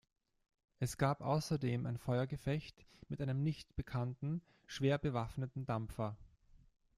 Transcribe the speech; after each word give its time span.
Es 0.79 0.97
gab 0.97 1.21
außerdem 1.21 1.85
ein 1.85 1.99
Feuergefecht 1.99 2.87
mit 3.07 3.21
einem 3.21 3.43
nicht 3.43 3.75
bekannten, 3.75 4.41
schwer 4.65 4.97
bewaffneten 4.97 5.67
Dampfer. 5.67 6.17